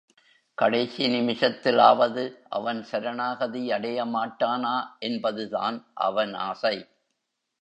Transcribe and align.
கடைசி 0.57 1.03
நிமிஷத்திலாவது 1.07 2.23
அவன் 2.49 2.83
சரணாகதி 2.83 3.71
அடைய 3.71 4.05
மாட்டானா 4.05 4.75
என்பதுதான் 4.99 5.77
அவன் 6.01 6.33
ஆசை. 6.33 6.75